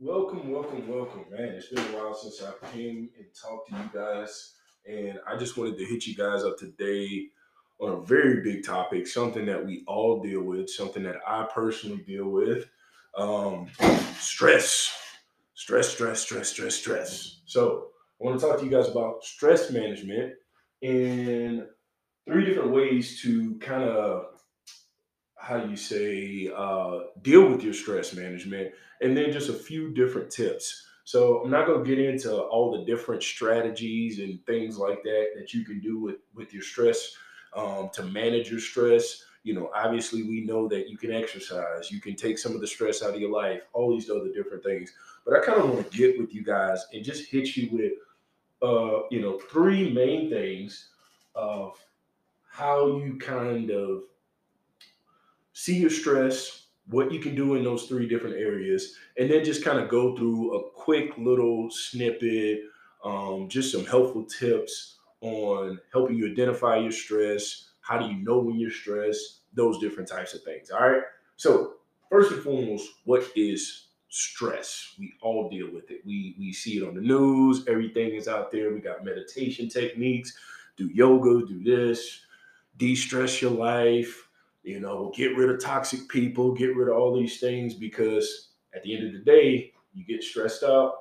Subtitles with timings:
[0.00, 1.48] Welcome, welcome, welcome, man.
[1.48, 4.54] It's been a while since I came and talked to you guys,
[4.88, 7.26] and I just wanted to hit you guys up today
[7.80, 12.04] on a very big topic, something that we all deal with, something that I personally
[12.06, 12.68] deal with.
[13.16, 13.66] Um,
[14.20, 14.96] stress,
[15.54, 17.40] stress, stress, stress, stress, stress.
[17.46, 17.88] So,
[18.20, 20.34] I want to talk to you guys about stress management
[20.80, 21.66] and
[22.24, 24.26] three different ways to kind of
[25.48, 28.70] how you say uh, deal with your stress management
[29.00, 30.84] and then just a few different tips.
[31.04, 35.28] So i'm not going to get into all the different strategies and things like that
[35.36, 37.16] that you can do with with your stress
[37.56, 39.24] um, to manage your stress.
[39.42, 42.66] You know obviously we know that you can exercise you can take some of the
[42.66, 44.92] stress out of your life all these other different things.
[45.24, 47.92] But i kind of want to get with you guys and just hit you with
[48.60, 50.90] uh, you know three main things
[51.34, 51.78] of
[52.50, 54.02] how you kind of
[55.58, 59.64] see your stress, what you can do in those three different areas, and then just
[59.64, 62.60] kind of go through a quick little snippet,
[63.04, 67.70] um, just some helpful tips on helping you identify your stress.
[67.80, 69.40] How do you know when you're stressed?
[69.52, 70.70] Those different types of things.
[70.70, 71.02] All right.
[71.34, 71.74] So,
[72.08, 74.94] first and foremost, what is stress?
[74.96, 76.02] We all deal with it.
[76.06, 77.64] We we see it on the news.
[77.66, 78.72] Everything is out there.
[78.72, 80.38] We got meditation techniques.
[80.76, 81.44] Do yoga.
[81.48, 82.20] Do this.
[82.76, 84.27] De-stress your life
[84.68, 88.82] you know, get rid of toxic people, get rid of all these things because at
[88.82, 90.92] the end of the day, you get stressed out.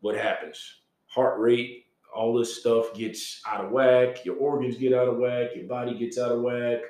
[0.00, 0.82] What happens?
[1.06, 4.26] Heart rate, all this stuff gets out of whack.
[4.26, 5.56] Your organs get out of whack.
[5.56, 6.80] Your body gets out of whack.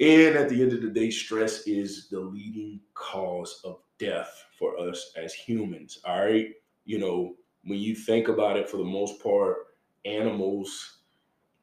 [0.00, 4.76] And at the end of the day, stress is the leading cause of death for
[4.80, 6.00] us as humans.
[6.04, 6.48] All right.
[6.86, 9.58] You know, when you think about it, for the most part,
[10.04, 10.97] animals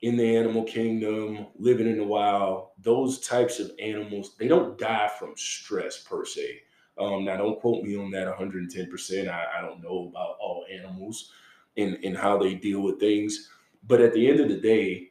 [0.05, 5.09] in the animal kingdom, living in the wild, those types of animals, they don't die
[5.17, 6.61] from stress per se.
[6.99, 9.27] Um, now, don't quote me on that 110%.
[9.27, 11.31] I, I don't know about all animals
[11.77, 13.49] and, and how they deal with things.
[13.87, 15.09] But at the end of the day,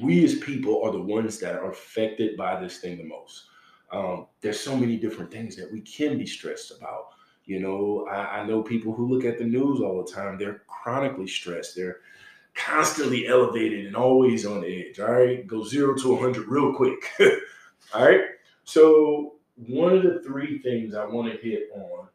[0.00, 3.48] we as people are the ones that are affected by this thing the most.
[3.92, 7.08] Um, there's so many different things that we can be stressed about.
[7.44, 10.62] You know, I, I know people who look at the news all the time, they're
[10.68, 11.76] chronically stressed.
[11.76, 11.98] They're
[12.56, 14.98] constantly elevated and always on edge.
[14.98, 17.12] All right, go zero to 100 real quick.
[17.94, 18.22] all right,
[18.64, 22.08] so one of the three things I want to hit on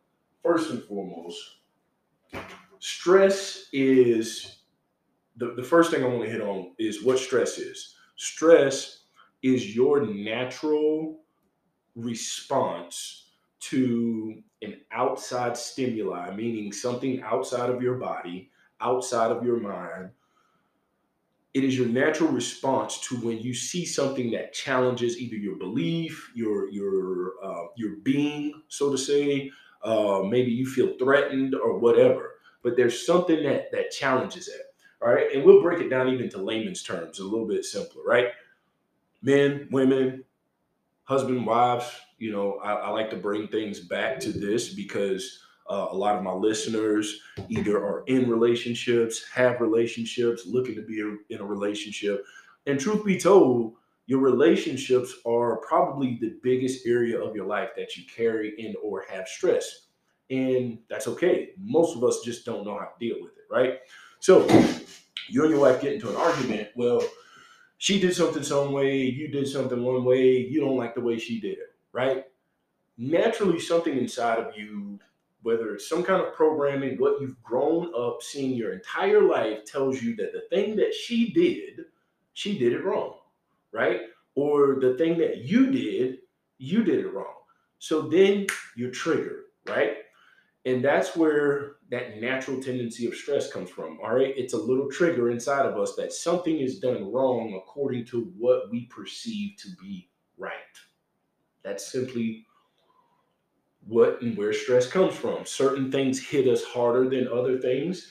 [0.43, 1.57] first and foremost
[2.81, 4.57] stress is
[5.37, 7.95] the, the first thing I want to hit on is what stress is.
[8.17, 9.03] Stress
[9.41, 11.19] is your natural
[11.95, 13.29] response
[13.61, 18.49] to an outside stimuli, meaning something outside of your body,
[18.81, 20.09] outside of your mind,
[21.53, 26.31] it is your natural response to when you see something that challenges either your belief,
[26.33, 29.51] your your uh, your being, so to say.
[29.83, 34.61] Uh, maybe you feel threatened or whatever, but there's something that that challenges it.
[35.01, 38.03] All right, and we'll break it down even to layman's terms, a little bit simpler,
[38.05, 38.27] right?
[39.23, 40.23] Men, women,
[41.03, 41.89] husband, wives.
[42.19, 45.39] You know, I, I like to bring things back to this because
[45.69, 50.99] uh, a lot of my listeners either are in relationships, have relationships, looking to be
[51.33, 52.23] in a relationship.
[52.65, 53.75] And truth be told,
[54.07, 59.05] your relationships are probably the biggest area of your life that you carry in or
[59.09, 59.87] have stress.
[60.29, 61.51] And that's okay.
[61.57, 63.79] Most of us just don't know how to deal with it, right?
[64.19, 64.47] So
[65.29, 66.69] you and your wife get into an argument.
[66.75, 67.01] Well,
[67.77, 71.17] she did something some way, you did something one way, you don't like the way
[71.17, 72.25] she did it, right?
[72.97, 74.99] Naturally, something inside of you
[75.43, 80.01] whether it's some kind of programming, what you've grown up seeing your entire life tells
[80.01, 81.85] you that the thing that she did,
[82.33, 83.15] she did it wrong,
[83.71, 84.01] right?
[84.35, 86.19] Or the thing that you did,
[86.57, 87.33] you did it wrong.
[87.79, 89.97] So then you're triggered, right?
[90.65, 93.99] And that's where that natural tendency of stress comes from.
[94.01, 94.33] All right.
[94.37, 98.69] It's a little trigger inside of us that something is done wrong according to what
[98.71, 100.53] we perceive to be right.
[101.63, 102.45] That's simply
[103.87, 105.45] what and where stress comes from.
[105.45, 108.09] Certain things hit us harder than other things.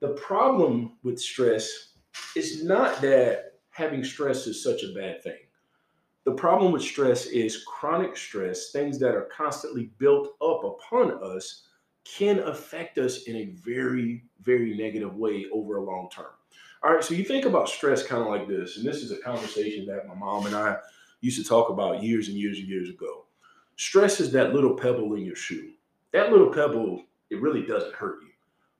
[0.00, 1.94] The problem with stress
[2.36, 5.38] is not that having stress is such a bad thing.
[6.24, 11.68] The problem with stress is chronic stress, things that are constantly built up upon us,
[12.04, 16.26] can affect us in a very, very negative way over a long term.
[16.82, 19.18] All right, so you think about stress kind of like this, and this is a
[19.18, 20.76] conversation that my mom and I
[21.20, 23.25] used to talk about years and years and years ago
[23.76, 25.72] Stress is that little pebble in your shoe.
[26.12, 28.30] That little pebble, it really doesn't hurt you,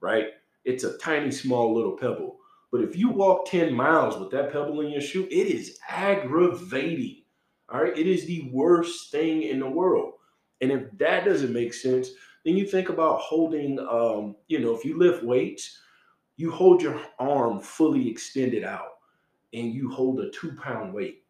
[0.01, 0.27] right?
[0.65, 2.37] It's a tiny, small little pebble.
[2.71, 7.23] But if you walk 10 miles with that pebble in your shoe, it is aggravating.
[7.69, 7.97] All right.
[7.97, 10.13] It is the worst thing in the world.
[10.61, 12.09] And if that doesn't make sense,
[12.43, 15.79] then you think about holding, um, you know, if you lift weights,
[16.37, 18.99] you hold your arm fully extended out
[19.53, 21.23] and you hold a two pound weight.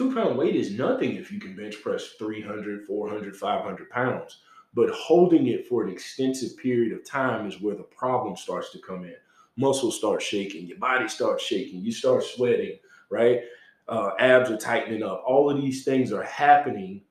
[0.00, 4.38] Two pound weight is nothing if you can bench press 300, 400, 500 pounds.
[4.72, 8.78] But holding it for an extensive period of time is where the problem starts to
[8.78, 9.16] come in.
[9.58, 12.78] Muscles start shaking, your body starts shaking, you start sweating,
[13.10, 13.40] right?
[13.88, 15.22] Uh, abs are tightening up.
[15.26, 17.02] All of these things are happening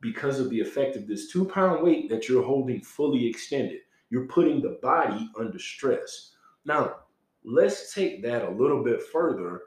[0.00, 3.80] because of the effect of this two pound weight that you're holding fully extended.
[4.10, 6.36] You're putting the body under stress.
[6.64, 6.98] Now,
[7.42, 9.62] let's take that a little bit further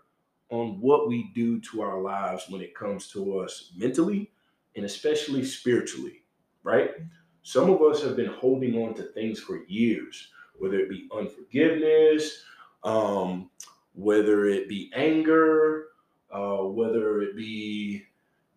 [0.51, 4.31] on what we do to our lives when it comes to us mentally
[4.75, 6.23] and especially spiritually,
[6.63, 6.91] right?
[7.43, 12.43] Some of us have been holding on to things for years, whether it be unforgiveness,
[12.83, 13.49] um,
[13.93, 15.85] whether it be anger,
[16.31, 18.03] uh, whether it be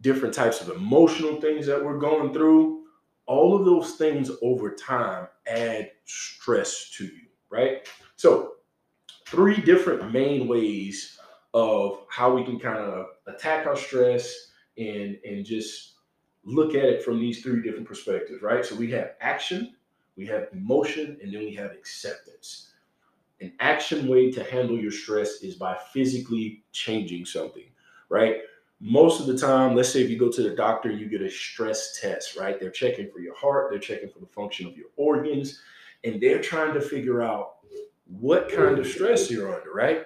[0.01, 2.83] different types of emotional things that we're going through.
[3.27, 7.89] All of those things over time add stress to you, right?
[8.17, 8.53] So,
[9.27, 11.14] three different main ways
[11.55, 15.93] of how we can kind of attack our stress and and just
[16.45, 18.65] look at it from these three different perspectives, right?
[18.67, 19.75] So we have action,
[20.17, 22.73] we have emotion, and then we have acceptance.
[23.41, 27.65] An action way to handle your stress is by physically changing something,
[28.11, 28.39] right?
[28.81, 31.31] Most of the time, let's say if you go to the doctor, you get a
[31.31, 32.61] stress test, right?
[32.61, 35.63] They're checking for your heart, they're checking for the function of your organs,
[36.03, 37.55] and they're trying to figure out
[38.07, 40.05] what kind of stress you're under, right?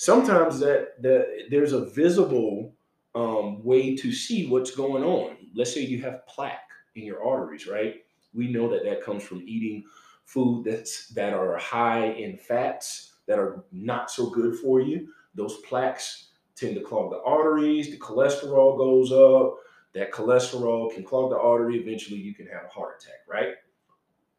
[0.00, 2.72] Sometimes that, that there's a visible
[3.14, 5.36] um, way to see what's going on.
[5.54, 7.96] Let's say you have plaque in your arteries, right?
[8.32, 9.84] We know that that comes from eating
[10.24, 15.08] food that's that are high in fats that are not so good for you.
[15.34, 17.90] Those plaques tend to clog the arteries.
[17.90, 19.56] The cholesterol goes up.
[19.92, 21.76] That cholesterol can clog the artery.
[21.76, 23.56] Eventually, you can have a heart attack, right?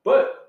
[0.04, 0.41] But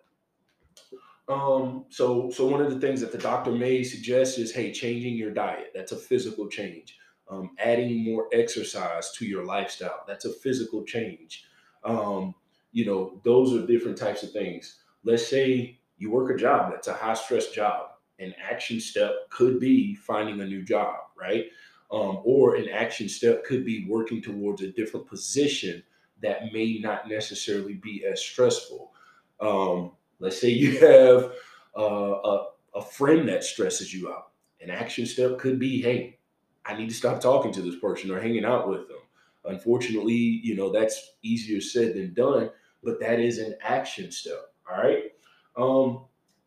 [1.29, 5.17] um, so so one of the things that the doctor may suggest is, hey, changing
[5.17, 5.73] your diet.
[5.75, 6.97] That's a physical change
[7.33, 10.05] um, adding more exercise to your lifestyle.
[10.07, 11.45] That's a physical change.
[11.85, 12.35] Um,
[12.73, 14.79] you know, those are different types of things.
[15.05, 17.91] Let's say you work a job that's a high stress job.
[18.19, 21.47] An action step could be finding a new job, right?
[21.91, 25.83] Um, or an action step could be working towards a different position
[26.23, 28.93] that may not necessarily be as stressful.
[29.41, 29.93] Um,
[30.23, 31.33] let's say you have
[31.77, 32.47] uh, a,
[32.77, 34.31] a friend that stresses you out.
[34.61, 36.19] An action step could be, hey,
[36.65, 38.99] I need to stop talking to this person or hanging out with them.
[39.45, 42.51] Unfortunately, you know, that's easier said than done,
[42.85, 44.53] but that is an action step.
[44.71, 45.13] All right.
[45.57, 46.05] Um,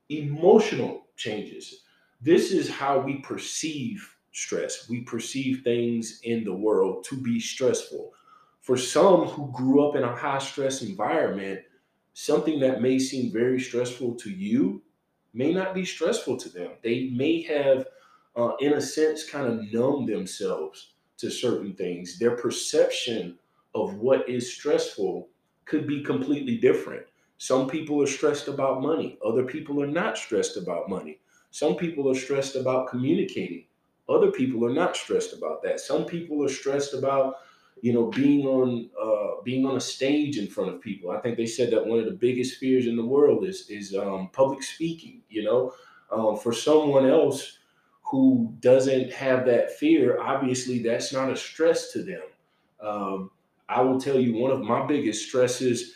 [0.10, 1.81] emotional changes.
[2.21, 4.89] This is how we perceive stress.
[4.89, 8.13] We perceive things in the world to be stressful.
[8.62, 11.60] For some who grew up in a high stress environment,
[12.16, 14.82] something that may seem very stressful to you
[15.34, 16.72] may not be stressful to them.
[16.82, 17.86] They may have
[18.36, 22.20] uh, in a sense, kind of numb themselves to certain things.
[22.20, 23.38] Their perception
[23.74, 25.30] of what is stressful
[25.66, 27.06] could be completely different.
[27.38, 31.20] Some people are stressed about money, other people are not stressed about money.
[31.52, 33.66] Some people are stressed about communicating,
[34.10, 35.80] other people are not stressed about that.
[35.80, 37.36] Some people are stressed about
[37.81, 41.38] you know being on uh, being on a stage in front of people i think
[41.38, 44.64] they said that one of the biggest fears in the world is is um, public
[44.64, 45.73] speaking you know
[46.11, 47.57] um, for someone else
[48.06, 52.21] who doesn't have that fear, obviously that's not a stress to them.
[52.80, 53.31] Um,
[53.68, 55.95] I will tell you one of my biggest stresses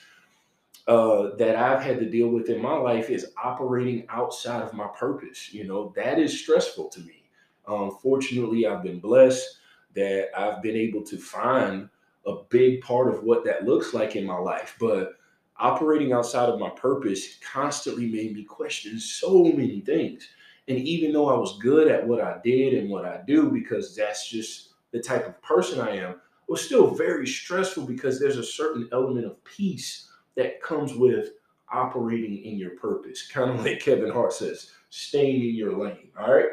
[0.88, 4.88] uh, that I've had to deal with in my life is operating outside of my
[4.88, 5.54] purpose.
[5.54, 7.24] You know, that is stressful to me.
[7.68, 9.59] Um, fortunately, I've been blessed
[9.96, 11.90] that I've been able to find
[12.26, 14.76] a big part of what that looks like in my life.
[14.80, 15.14] But
[15.58, 20.28] operating outside of my purpose constantly made me question so many things.
[20.68, 23.96] And even though I was good at what I did and what I do, because
[23.96, 28.38] that's just the type of person I am, it was still very stressful because there's
[28.38, 31.32] a certain element of peace that comes with
[31.72, 33.28] operating in your purpose.
[33.32, 36.10] Kind of like Kevin Hart says, staying in your lane.
[36.20, 36.50] All right.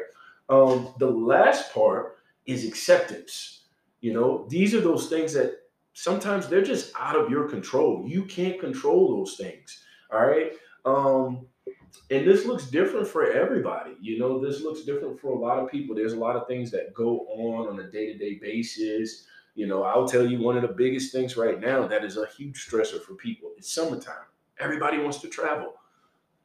[0.49, 2.16] Um, the last part
[2.47, 3.65] is acceptance.
[4.01, 5.53] You know, these are those things that
[5.93, 8.03] sometimes they're just out of your control.
[8.07, 9.83] You can't control those things.
[10.11, 10.53] All right.
[10.85, 11.47] Um,
[12.09, 13.95] and this looks different for everybody.
[13.99, 15.95] You know, this looks different for a lot of people.
[15.95, 19.25] There's a lot of things that go on on a day to day basis.
[19.55, 22.27] You know, I'll tell you one of the biggest things right now that is a
[22.37, 23.51] huge stressor for people.
[23.57, 24.27] It's summertime.
[24.59, 25.73] Everybody wants to travel.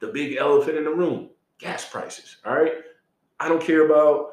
[0.01, 2.39] The big elephant in the room gas prices.
[2.45, 2.73] All right.
[3.39, 4.31] I don't care about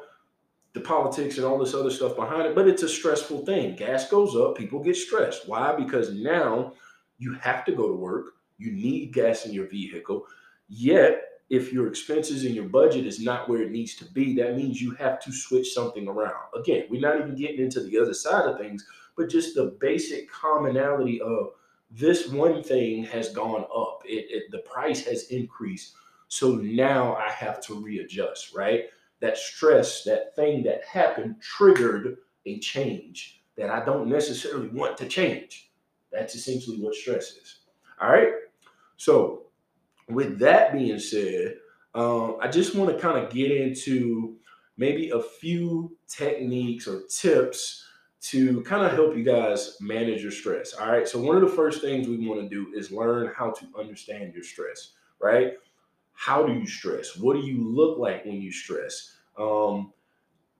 [0.72, 3.74] the politics and all this other stuff behind it, but it's a stressful thing.
[3.76, 5.48] Gas goes up, people get stressed.
[5.48, 5.74] Why?
[5.74, 6.74] Because now
[7.18, 10.26] you have to go to work You need gas in your vehicle.
[10.68, 14.56] Yet, if your expenses and your budget is not where it needs to be, that
[14.56, 16.44] means you have to switch something around.
[16.54, 18.86] Again, we're not even getting into the other side of things,
[19.16, 21.54] but just the basic commonality of
[21.90, 24.02] this one thing has gone up.
[24.04, 25.94] It, it, the price has increased.
[26.28, 28.84] So now I have to readjust, right?
[29.20, 35.06] That stress, that thing that happened triggered a change that I don't necessarily want to
[35.06, 35.70] change.
[36.12, 37.58] That's essentially what stress is.
[38.00, 38.32] All right.
[38.96, 39.46] So,
[40.08, 41.56] with that being said,
[41.94, 44.36] um, I just want to kind of get into
[44.76, 47.84] maybe a few techniques or tips
[48.22, 50.74] to kind of help you guys manage your stress.
[50.74, 51.06] All right.
[51.06, 54.34] So, one of the first things we want to do is learn how to understand
[54.34, 55.52] your stress, right?
[56.20, 57.16] How do you stress?
[57.16, 59.16] What do you look like when you stress?
[59.38, 59.94] Um,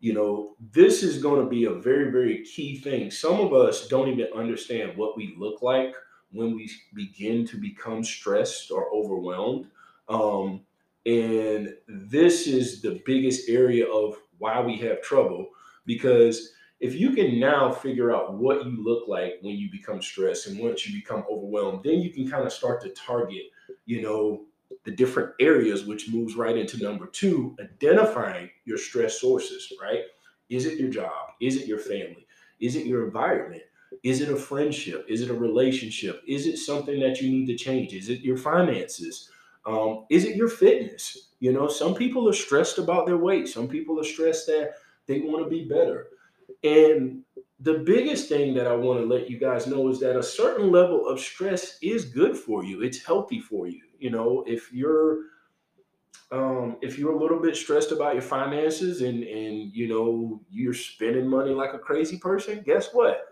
[0.00, 3.10] you know, this is going to be a very, very key thing.
[3.10, 5.94] Some of us don't even understand what we look like
[6.32, 9.66] when we begin to become stressed or overwhelmed.
[10.08, 10.62] Um,
[11.04, 15.50] and this is the biggest area of why we have trouble
[15.84, 20.46] because if you can now figure out what you look like when you become stressed
[20.46, 23.42] and once you become overwhelmed, then you can kind of start to target,
[23.84, 24.46] you know,
[24.84, 30.02] the different areas, which moves right into number two, identifying your stress sources, right?
[30.48, 31.30] Is it your job?
[31.40, 32.26] Is it your family?
[32.60, 33.62] Is it your environment?
[34.02, 35.06] Is it a friendship?
[35.08, 36.22] Is it a relationship?
[36.26, 37.92] Is it something that you need to change?
[37.92, 39.30] Is it your finances?
[39.66, 41.30] Um, is it your fitness?
[41.40, 43.48] You know, some people are stressed about their weight.
[43.48, 44.74] Some people are stressed that
[45.06, 46.08] they want to be better.
[46.62, 47.22] And
[47.60, 50.70] the biggest thing that I want to let you guys know is that a certain
[50.70, 52.82] level of stress is good for you.
[52.82, 53.82] It's healthy for you.
[53.98, 55.18] You know, if you're
[56.32, 60.74] um, if you're a little bit stressed about your finances and and you know you're
[60.74, 63.26] spending money like a crazy person, guess what?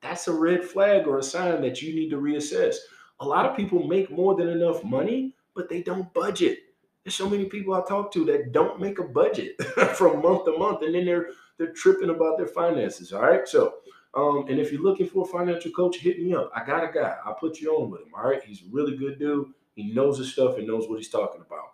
[0.00, 2.76] That's a red flag or a sign that you need to reassess.
[3.20, 6.58] A lot of people make more than enough money, but they don't budget.
[7.02, 9.62] There's so many people I talk to that don't make a budget
[9.94, 13.12] from month to month, and then they're they're tripping about their finances.
[13.12, 13.74] All right, so
[14.14, 16.50] um, and if you're looking for a financial coach, hit me up.
[16.54, 17.16] I got a guy.
[17.24, 18.12] I'll put you on with him.
[18.16, 19.48] All right, he's a really good dude.
[19.74, 21.70] He knows his stuff and knows what he's talking about.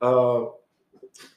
[0.00, 0.50] Uh,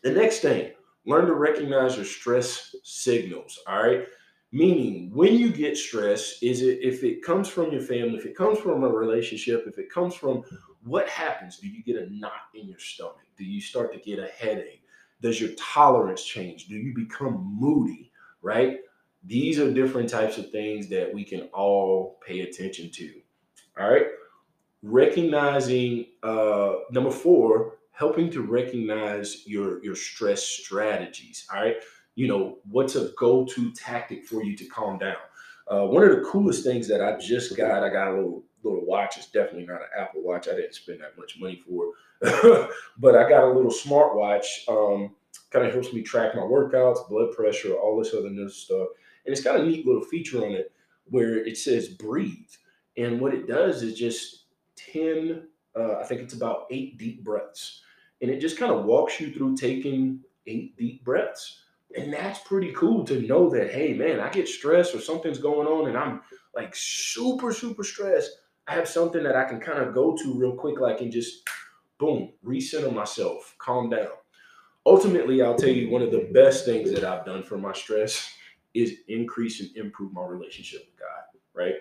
[0.01, 0.71] the next thing,
[1.05, 3.59] learn to recognize your stress signals.
[3.67, 4.05] All right.
[4.51, 8.35] Meaning, when you get stressed, is it if it comes from your family, if it
[8.35, 10.43] comes from a relationship, if it comes from
[10.83, 11.57] what happens?
[11.57, 13.27] Do you get a knot in your stomach?
[13.37, 14.83] Do you start to get a headache?
[15.21, 16.67] Does your tolerance change?
[16.67, 18.11] Do you become moody?
[18.41, 18.79] Right?
[19.25, 23.13] These are different types of things that we can all pay attention to.
[23.79, 24.07] All right
[24.81, 31.77] recognizing uh, number four helping to recognize your your stress strategies all right
[32.15, 35.17] you know what's a go-to tactic for you to calm down
[35.69, 38.85] uh, one of the coolest things that i just got i got a little little
[38.85, 42.69] watch it's definitely not an apple watch i didn't spend that much money for it,
[42.97, 45.15] but i got a little smartwatch um,
[45.51, 48.87] kind of helps me track my workouts blood pressure all this other new stuff
[49.25, 50.71] and it's got a neat little feature on it
[51.05, 52.49] where it says breathe
[52.97, 54.43] and what it does is just
[54.93, 57.81] 10, uh, I think it's about eight deep breaths.
[58.21, 61.63] And it just kind of walks you through taking eight deep breaths.
[61.95, 65.67] And that's pretty cool to know that, hey, man, I get stressed or something's going
[65.67, 66.21] on and I'm
[66.53, 68.31] like super, super stressed.
[68.69, 71.47] I have something that I can kind of go to real quick, like and just
[71.97, 74.09] boom, recenter myself, calm down.
[74.85, 78.31] Ultimately, I'll tell you one of the best things that I've done for my stress
[78.73, 81.75] is increase and improve my relationship with God, right?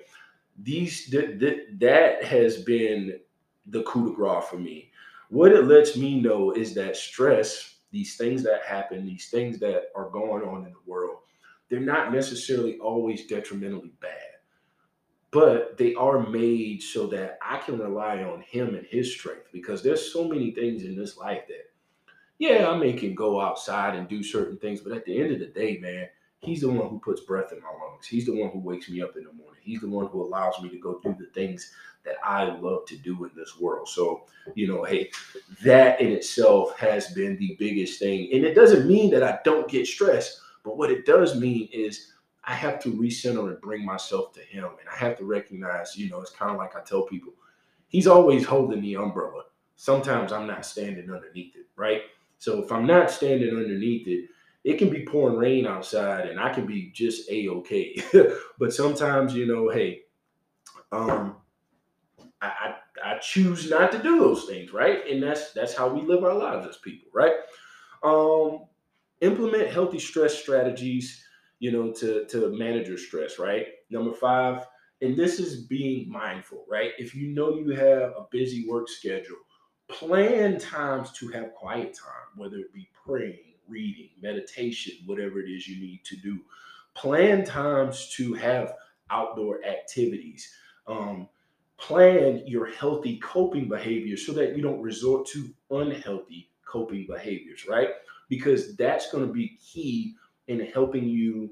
[0.63, 3.19] these th- th- that has been
[3.67, 4.91] the coup de grace for me.
[5.29, 9.91] What it lets me know is that stress, these things that happen, these things that
[9.95, 11.19] are going on in the world,
[11.69, 14.28] they're not necessarily always detrimentally bad,
[15.31, 19.83] but they are made so that I can rely on Him and His strength because
[19.83, 21.71] there's so many things in this life that,
[22.39, 25.41] yeah, I may can go outside and do certain things, but at the end of
[25.41, 26.09] the day, man,
[26.41, 28.07] He's the one who puts breath in my lungs.
[28.07, 29.61] He's the one who wakes me up in the morning.
[29.61, 31.73] He's the one who allows me to go do the things
[32.05, 33.89] that I love to do in this world.
[33.89, 35.11] So, you know, hey,
[35.65, 38.31] that in itself has been the biggest thing.
[38.33, 42.13] And it doesn't mean that I don't get stressed, but what it does mean is
[42.49, 44.65] I have to recenter and bring myself to Him.
[44.65, 47.35] And I have to recognize, you know, it's kind of like I tell people,
[47.89, 49.45] He's always holding the umbrella.
[49.77, 52.03] Sometimes I'm not standing underneath it, right?
[52.39, 54.31] So if I'm not standing underneath it,
[54.65, 58.03] it can be pouring rain outside and I can be just a okay.
[58.59, 60.03] but sometimes, you know, hey,
[60.91, 61.37] um,
[62.41, 62.75] I, I,
[63.05, 65.07] I choose not to do those things, right?
[65.09, 67.35] And that's that's how we live our lives as people, right?
[68.03, 68.67] Um,
[69.21, 71.25] implement healthy stress strategies,
[71.59, 73.67] you know, to to manage your stress, right?
[73.91, 74.67] Number five,
[75.01, 76.93] and this is being mindful, right?
[76.99, 79.37] If you know you have a busy work schedule,
[79.89, 85.69] plan times to have quiet time, whether it be praying, reading, meditation, whatever it is
[85.69, 86.39] you need to do.
[86.95, 88.75] Plan times to have
[89.11, 90.53] outdoor activities.
[90.87, 91.29] Um,
[91.79, 97.91] plan your healthy coping behaviors so that you don't resort to unhealthy coping behaviors, right?
[98.29, 100.17] Because that's going to be key
[100.49, 101.51] in helping you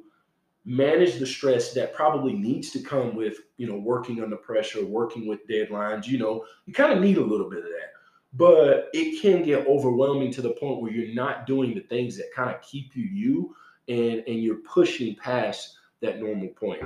[0.66, 5.26] manage the stress that probably needs to come with, you know, working under pressure, working
[5.26, 6.06] with deadlines.
[6.06, 7.92] You know, you kind of need a little bit of that.
[8.34, 12.26] But it can get overwhelming to the point where you're not doing the things that
[12.34, 13.54] kind of keep you you
[13.88, 16.82] and and you're pushing past that normal point.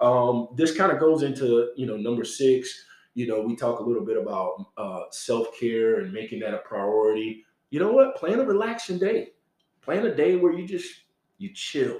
[0.00, 2.84] Um, this kind of goes into you know number six.
[3.14, 6.58] You know, we talk a little bit about uh, self care and making that a
[6.58, 7.44] priority.
[7.70, 8.16] You know what?
[8.16, 9.28] Plan a relaxing day.
[9.82, 10.90] Plan a day where you just
[11.40, 11.98] you chill,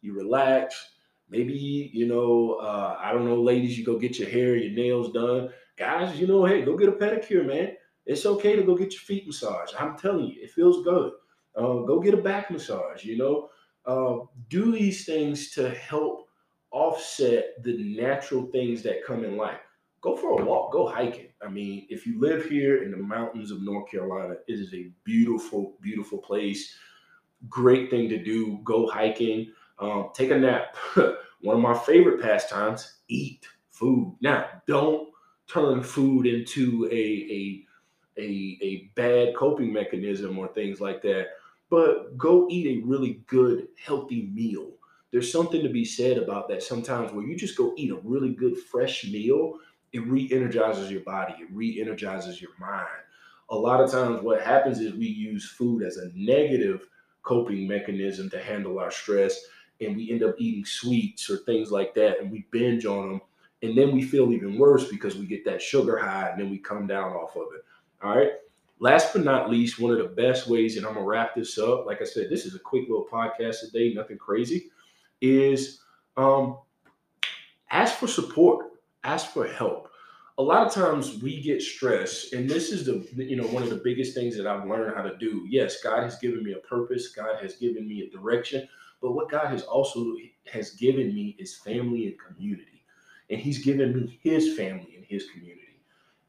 [0.00, 0.92] you relax.
[1.28, 5.12] Maybe you know, uh, I don't know, ladies, you go get your hair, your nails
[5.12, 5.50] done.
[5.76, 7.72] Guys, you know, hey, go get a pedicure, man.
[8.06, 9.74] It's okay to go get your feet massaged.
[9.76, 11.12] I'm telling you, it feels good.
[11.56, 13.04] Uh, go get a back massage.
[13.04, 13.50] You know,
[13.84, 16.28] uh, do these things to help
[16.70, 19.58] offset the natural things that come in life.
[20.00, 21.30] Go for a walk, go hiking.
[21.42, 24.90] I mean, if you live here in the mountains of North Carolina, it is a
[25.02, 26.76] beautiful, beautiful place.
[27.48, 28.60] Great thing to do.
[28.64, 30.76] Go hiking, um, take a nap.
[31.40, 34.16] One of my favorite pastimes: eat food.
[34.20, 35.08] Now, don't
[35.48, 37.66] turn food into a a
[38.18, 41.28] a, a bad coping mechanism or things like that.
[41.68, 44.76] But go eat a really good, healthy meal
[45.16, 48.34] there's something to be said about that sometimes where you just go eat a really
[48.34, 49.54] good fresh meal
[49.92, 52.86] it re-energizes your body it re-energizes your mind
[53.50, 56.88] a lot of times what happens is we use food as a negative
[57.26, 59.38] coping mechanism to handle our stress
[59.80, 63.20] and we end up eating sweets or things like that and we binge on them
[63.62, 66.58] and then we feel even worse because we get that sugar high and then we
[66.58, 67.64] come down off of it.
[68.02, 68.30] All right?
[68.78, 71.86] Last but not least one of the best ways and i'm gonna wrap this up
[71.86, 74.70] like i said this is a quick little podcast today nothing crazy
[75.22, 75.80] is
[76.16, 76.58] um,
[77.70, 78.66] ask for support,
[79.04, 79.90] ask for help.
[80.38, 83.70] A lot of times we get stressed, and this is the you know one of
[83.70, 85.46] the biggest things that I've learned how to do.
[85.48, 88.68] Yes, God has given me a purpose, God has given me a direction,
[89.00, 90.14] but what God has also
[90.52, 92.84] has given me is family and community,
[93.30, 95.62] and He's given me His family and His community.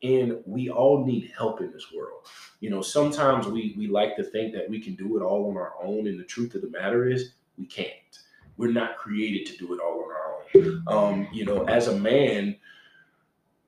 [0.04, 2.28] And we all need help in this world.
[2.62, 5.58] You know, sometimes we we like to think that we can do it all on
[5.58, 7.92] our own, and the truth of the matter is we can't
[8.58, 10.84] we're not created to do it all on our own.
[10.88, 12.56] Um, you know, as a man,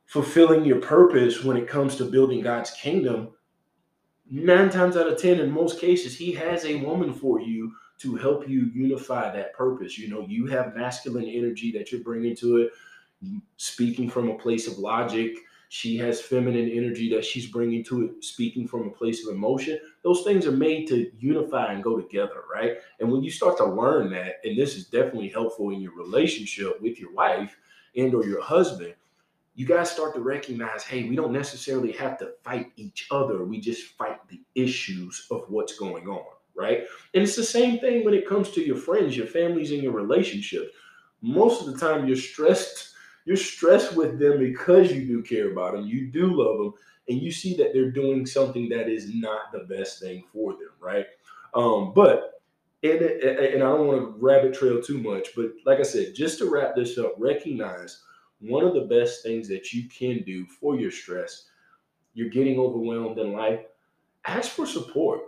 [0.09, 3.29] fulfilling your purpose when it comes to building God's kingdom,
[4.29, 8.15] nine times out of 10, in most cases, He has a woman for you to
[8.15, 9.99] help you unify that purpose.
[9.99, 12.71] You know, you have masculine energy that you're bringing to it,
[13.57, 15.35] speaking from a place of logic,
[15.71, 19.79] she has feminine energy that she's bringing to it, speaking from a place of emotion.
[20.03, 22.77] Those things are made to unify and go together, right?
[22.99, 26.81] And when you start to learn that, and this is definitely helpful in your relationship
[26.81, 27.55] with your wife
[27.95, 28.95] and or your husband,
[29.59, 33.43] you guys start to recognize, hey, we don't necessarily have to fight each other.
[33.43, 36.23] We just fight the issues of what's going on,
[36.55, 36.85] right?
[37.13, 39.91] And it's the same thing when it comes to your friends, your families, and your
[39.91, 40.69] relationships.
[41.21, 42.93] Most of the time, you're stressed
[43.25, 46.73] you're stressed with them because you do care about them, you do love them,
[47.09, 50.71] and you see that they're doing something that is not the best thing for them,
[50.79, 51.05] right?
[51.53, 52.41] Um, but
[52.81, 56.37] and, and I don't want to rabbit trail too much, but like I said, just
[56.39, 58.03] to wrap this up, recognize
[58.39, 61.45] one of the best things that you can do for your stress.
[62.13, 63.61] You're getting overwhelmed in life.
[64.25, 65.21] Ask for support.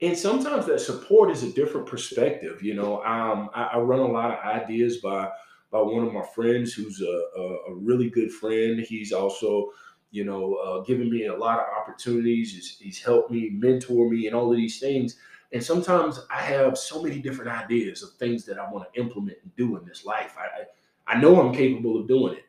[0.00, 2.62] And sometimes that support is a different perspective.
[2.62, 5.30] You know, um, I, I run a lot of ideas by
[5.70, 8.80] by one of my friends who's a, a, a really good friend.
[8.80, 9.70] He's also,
[10.10, 12.54] you know, uh, given me a lot of opportunities.
[12.54, 15.16] He's, he's helped me, mentor me, and all of these things.
[15.52, 19.38] And sometimes I have so many different ideas of things that I want to implement
[19.42, 20.36] and do in this life.
[20.38, 22.44] I, I, I know I'm capable of doing it,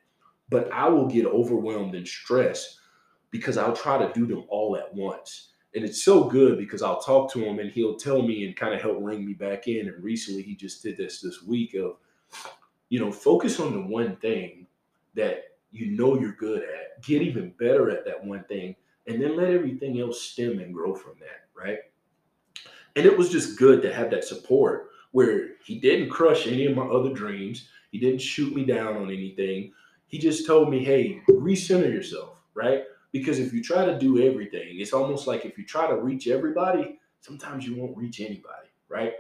[0.50, 2.80] but I will get overwhelmed and stressed
[3.32, 5.50] because I'll try to do them all at once.
[5.76, 8.74] And it's so good because I'll talk to him and he'll tell me and kind
[8.74, 9.88] of help ring me back in.
[9.88, 11.98] And recently he just did this this week of,
[12.90, 14.66] you know, focus on the one thing
[15.14, 18.76] that you know you're good at, get even better at that one thing,
[19.08, 21.80] and then let everything else stem and grow from that, right?
[22.96, 26.76] And it was just good to have that support where he didn't crush any of
[26.76, 27.70] my other dreams.
[27.92, 29.72] He didn't shoot me down on anything.
[30.10, 32.84] He just told me, hey, recenter yourself, right?
[33.12, 36.28] Because if you try to do everything, it's almost like if you try to reach
[36.28, 39.14] everybody, sometimes you won't reach anybody, right?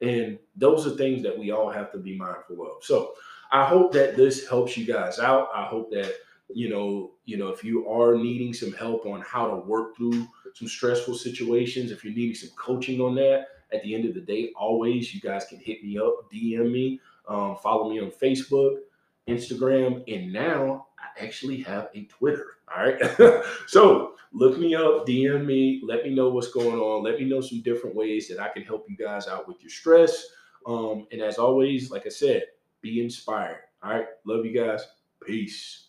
[0.00, 2.84] And those are things that we all have to be mindful of.
[2.84, 3.14] So
[3.52, 5.48] I hope that this helps you guys out.
[5.54, 6.12] I hope that
[6.54, 10.26] you know, you know, if you are needing some help on how to work through
[10.54, 14.20] some stressful situations, if you're needing some coaching on that, at the end of the
[14.20, 18.76] day, always you guys can hit me up, DM me, um, follow me on Facebook,
[19.28, 22.46] Instagram, and now I actually have a Twitter.
[22.74, 23.44] All right.
[23.66, 27.04] so look me up, DM me, let me know what's going on.
[27.04, 29.70] Let me know some different ways that I can help you guys out with your
[29.70, 30.26] stress.
[30.66, 32.44] Um, and as always, like I said,
[32.80, 33.60] be inspired.
[33.82, 34.06] All right.
[34.24, 34.86] Love you guys.
[35.24, 35.88] Peace.